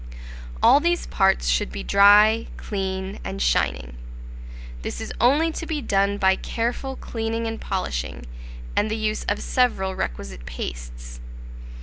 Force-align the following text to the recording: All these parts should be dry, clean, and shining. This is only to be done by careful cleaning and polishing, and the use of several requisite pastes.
All 0.63 0.79
these 0.79 1.05
parts 1.05 1.47
should 1.47 1.71
be 1.71 1.83
dry, 1.83 2.47
clean, 2.57 3.19
and 3.23 3.39
shining. 3.39 3.97
This 4.81 4.99
is 4.99 5.13
only 5.21 5.51
to 5.51 5.67
be 5.67 5.79
done 5.79 6.17
by 6.17 6.37
careful 6.37 6.95
cleaning 6.95 7.45
and 7.45 7.61
polishing, 7.61 8.25
and 8.75 8.89
the 8.89 8.97
use 8.97 9.23
of 9.25 9.43
several 9.43 9.93
requisite 9.95 10.47
pastes. 10.47 11.19